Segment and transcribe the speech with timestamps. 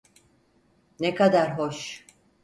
[0.99, 2.05] Ne kadar hoş!